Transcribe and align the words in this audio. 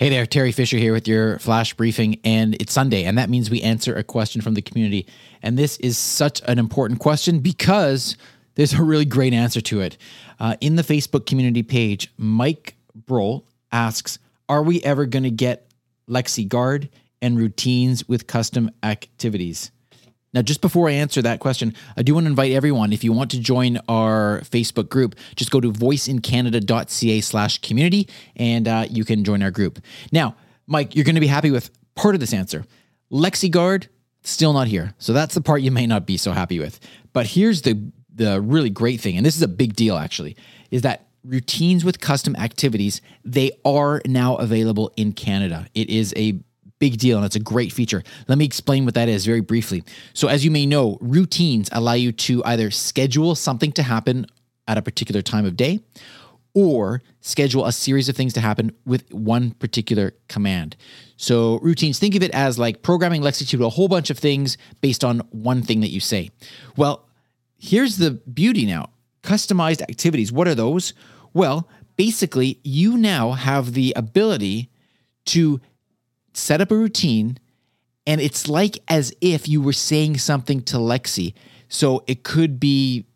Hey 0.00 0.08
there, 0.08 0.24
Teri 0.24 0.54
Fisher 0.54 0.78
here 0.78 0.94
with 0.94 1.06
your 1.06 1.38
flash 1.40 1.74
briefing, 1.74 2.20
and 2.24 2.54
it's 2.54 2.72
Sunday, 2.72 3.04
and 3.04 3.18
that 3.18 3.28
means 3.28 3.50
we 3.50 3.60
answer 3.60 3.94
a 3.94 4.02
question 4.02 4.40
from 4.40 4.54
the 4.54 4.62
community. 4.62 5.06
And 5.42 5.58
this 5.58 5.76
is 5.76 5.98
such 5.98 6.40
an 6.48 6.58
important 6.58 7.00
question 7.00 7.40
because 7.40 8.16
there's 8.54 8.72
a 8.72 8.82
really 8.82 9.04
great 9.04 9.34
answer 9.34 9.60
to 9.60 9.82
it. 9.82 9.98
Uh, 10.38 10.56
in 10.62 10.76
the 10.76 10.82
Facebook 10.82 11.26
community 11.26 11.62
page, 11.62 12.10
Mike 12.16 12.76
Broll 12.94 13.46
asks 13.72 14.18
Are 14.48 14.62
we 14.62 14.82
ever 14.84 15.04
going 15.04 15.24
to 15.24 15.30
get 15.30 15.70
LexiGuard 16.08 16.88
and 17.20 17.36
routines 17.36 18.08
with 18.08 18.26
custom 18.26 18.70
activities? 18.82 19.70
Now, 20.32 20.42
just 20.42 20.60
before 20.60 20.88
I 20.88 20.92
answer 20.92 21.20
that 21.22 21.40
question, 21.40 21.74
I 21.96 22.02
do 22.02 22.14
want 22.14 22.24
to 22.24 22.30
invite 22.30 22.52
everyone, 22.52 22.92
if 22.92 23.02
you 23.02 23.12
want 23.12 23.32
to 23.32 23.40
join 23.40 23.78
our 23.88 24.40
Facebook 24.42 24.88
group, 24.88 25.16
just 25.34 25.50
go 25.50 25.60
to 25.60 25.72
voiceincanada.ca 25.72 27.20
slash 27.20 27.58
community 27.58 28.08
and 28.36 28.68
uh, 28.68 28.86
you 28.88 29.04
can 29.04 29.24
join 29.24 29.42
our 29.42 29.50
group. 29.50 29.80
Now, 30.12 30.36
Mike, 30.68 30.94
you're 30.94 31.04
going 31.04 31.16
to 31.16 31.20
be 31.20 31.26
happy 31.26 31.50
with 31.50 31.70
part 31.96 32.14
of 32.14 32.20
this 32.20 32.32
answer. 32.32 32.64
LexiGuard, 33.10 33.88
still 34.22 34.52
not 34.52 34.68
here. 34.68 34.94
So 34.98 35.12
that's 35.12 35.34
the 35.34 35.40
part 35.40 35.62
you 35.62 35.72
may 35.72 35.86
not 35.86 36.06
be 36.06 36.16
so 36.16 36.30
happy 36.30 36.60
with. 36.60 36.78
But 37.12 37.26
here's 37.26 37.62
the, 37.62 37.90
the 38.14 38.40
really 38.40 38.70
great 38.70 39.00
thing, 39.00 39.16
and 39.16 39.26
this 39.26 39.34
is 39.34 39.42
a 39.42 39.48
big 39.48 39.74
deal 39.74 39.96
actually, 39.96 40.36
is 40.70 40.82
that 40.82 41.08
routines 41.24 41.84
with 41.84 42.00
custom 42.00 42.36
activities, 42.36 43.02
they 43.24 43.50
are 43.64 44.00
now 44.06 44.36
available 44.36 44.92
in 44.96 45.12
Canada. 45.12 45.66
It 45.74 45.90
is 45.90 46.14
a 46.16 46.40
big 46.80 46.98
deal 46.98 47.18
and 47.18 47.24
it's 47.24 47.36
a 47.36 47.40
great 47.40 47.72
feature. 47.72 48.02
Let 48.26 48.38
me 48.38 48.44
explain 48.44 48.84
what 48.84 48.94
that 48.94 49.08
is 49.08 49.24
very 49.24 49.40
briefly. 49.40 49.84
So, 50.14 50.26
as 50.26 50.44
you 50.44 50.50
may 50.50 50.66
know, 50.66 50.98
routines 51.00 51.68
allow 51.70 51.92
you 51.92 52.10
to 52.10 52.42
either 52.44 52.72
schedule 52.72 53.36
something 53.36 53.70
to 53.72 53.84
happen 53.84 54.26
at 54.66 54.78
a 54.78 54.82
particular 54.82 55.22
time 55.22 55.44
of 55.44 55.56
day 55.56 55.80
or 56.52 57.02
schedule 57.20 57.66
a 57.66 57.72
series 57.72 58.08
of 58.08 58.16
things 58.16 58.32
to 58.32 58.40
happen 58.40 58.72
with 58.84 59.12
one 59.12 59.52
particular 59.52 60.14
command. 60.28 60.76
So, 61.16 61.58
routines, 61.58 61.98
think 61.98 62.16
of 62.16 62.22
it 62.22 62.32
as 62.32 62.58
like 62.58 62.82
programming 62.82 63.22
Lexi 63.22 63.48
to 63.48 63.56
do 63.56 63.64
a 63.64 63.70
whole 63.70 63.88
bunch 63.88 64.10
of 64.10 64.18
things 64.18 64.56
based 64.80 65.04
on 65.04 65.20
one 65.30 65.62
thing 65.62 65.80
that 65.82 65.90
you 65.90 66.00
say. 66.00 66.30
Well, 66.76 67.06
here's 67.58 67.98
the 67.98 68.10
beauty 68.10 68.66
now 68.66 68.90
customized 69.22 69.82
activities. 69.82 70.32
What 70.32 70.48
are 70.48 70.54
those? 70.54 70.94
Well, 71.34 71.68
basically, 71.96 72.58
you 72.64 72.96
now 72.96 73.32
have 73.32 73.74
the 73.74 73.92
ability 73.94 74.70
to 75.26 75.60
set 76.40 76.60
up 76.60 76.70
a 76.70 76.76
routine, 76.76 77.38
and 78.06 78.20
it's 78.20 78.48
like 78.48 78.78
as 78.88 79.12
if 79.20 79.48
you 79.48 79.60
were 79.60 79.72
saying 79.72 80.18
something 80.18 80.62
to 80.62 80.76
Lexi. 80.76 81.34
So 81.68 82.02
it 82.06 82.24
could 82.24 82.58
be 82.58 83.06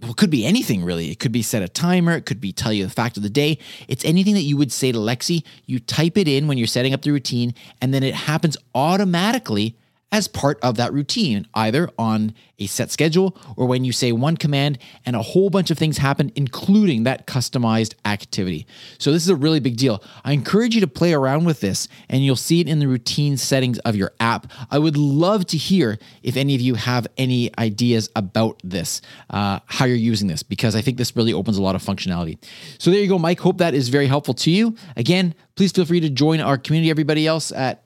well, 0.00 0.10
it 0.10 0.18
could 0.18 0.30
be 0.30 0.44
anything 0.44 0.84
really. 0.84 1.10
It 1.10 1.18
could 1.18 1.32
be 1.32 1.42
set 1.42 1.62
a 1.62 1.68
timer, 1.68 2.12
it 2.12 2.26
could 2.26 2.40
be 2.40 2.52
tell 2.52 2.72
you 2.72 2.84
the 2.84 2.90
fact 2.90 3.16
of 3.16 3.22
the 3.22 3.30
day. 3.30 3.58
It's 3.88 4.04
anything 4.04 4.34
that 4.34 4.42
you 4.42 4.56
would 4.56 4.70
say 4.70 4.92
to 4.92 4.98
Lexi. 4.98 5.42
You 5.64 5.78
type 5.78 6.18
it 6.18 6.28
in 6.28 6.46
when 6.48 6.58
you're 6.58 6.66
setting 6.66 6.92
up 6.92 7.02
the 7.02 7.10
routine, 7.10 7.54
and 7.80 7.94
then 7.94 8.02
it 8.02 8.14
happens 8.14 8.56
automatically 8.74 9.76
as 10.12 10.28
part 10.28 10.58
of 10.62 10.76
that 10.76 10.92
routine, 10.92 11.46
either 11.54 11.90
on 11.98 12.32
a 12.58 12.66
set 12.66 12.90
schedule 12.90 13.36
or 13.56 13.66
when 13.66 13.84
you 13.84 13.92
say 13.92 14.12
one 14.12 14.36
command 14.36 14.78
and 15.04 15.16
a 15.16 15.22
whole 15.22 15.50
bunch 15.50 15.70
of 15.70 15.76
things 15.76 15.98
happen, 15.98 16.30
including 16.36 17.02
that 17.02 17.26
customized 17.26 17.94
activity. 18.04 18.66
So, 18.98 19.10
this 19.10 19.22
is 19.22 19.28
a 19.28 19.36
really 19.36 19.58
big 19.58 19.76
deal. 19.76 20.02
I 20.24 20.32
encourage 20.32 20.74
you 20.74 20.80
to 20.80 20.86
play 20.86 21.12
around 21.12 21.44
with 21.44 21.60
this 21.60 21.88
and 22.08 22.24
you'll 22.24 22.36
see 22.36 22.60
it 22.60 22.68
in 22.68 22.78
the 22.78 22.86
routine 22.86 23.36
settings 23.36 23.78
of 23.80 23.96
your 23.96 24.12
app. 24.20 24.50
I 24.70 24.78
would 24.78 24.96
love 24.96 25.44
to 25.46 25.56
hear 25.56 25.98
if 26.22 26.36
any 26.36 26.54
of 26.54 26.60
you 26.60 26.76
have 26.76 27.06
any 27.16 27.50
ideas 27.58 28.08
about 28.14 28.60
this, 28.62 29.02
uh, 29.30 29.58
how 29.66 29.86
you're 29.86 29.96
using 29.96 30.28
this, 30.28 30.42
because 30.42 30.76
I 30.76 30.82
think 30.82 30.98
this 30.98 31.16
really 31.16 31.32
opens 31.32 31.58
a 31.58 31.62
lot 31.62 31.74
of 31.74 31.82
functionality. 31.82 32.38
So, 32.78 32.90
there 32.90 33.00
you 33.00 33.08
go, 33.08 33.18
Mike. 33.18 33.40
Hope 33.40 33.58
that 33.58 33.74
is 33.74 33.88
very 33.88 34.06
helpful 34.06 34.34
to 34.34 34.50
you. 34.50 34.76
Again, 34.96 35.34
please 35.56 35.72
feel 35.72 35.84
free 35.84 36.00
to 36.00 36.10
join 36.10 36.40
our 36.40 36.56
community, 36.56 36.90
everybody 36.90 37.26
else 37.26 37.50
at 37.50 37.82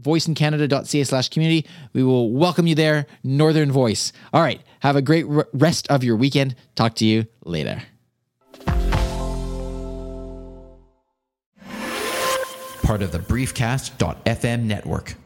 voiceincanada.ca 0.00 1.04
slash 1.04 1.28
community. 1.28 1.66
We 1.92 2.02
will 2.02 2.30
welcome 2.30 2.66
you 2.66 2.74
there, 2.74 3.06
Northern 3.24 3.72
Voice. 3.72 4.12
All 4.32 4.42
right. 4.42 4.60
Have 4.80 4.96
a 4.96 5.02
great 5.02 5.26
rest 5.52 5.88
of 5.88 6.04
your 6.04 6.16
weekend. 6.16 6.54
Talk 6.74 6.94
to 6.96 7.04
you 7.04 7.26
later. 7.44 7.82
Part 12.82 13.02
of 13.02 13.10
the 13.10 13.18
briefcast.fm 13.18 14.62
network. 14.62 15.16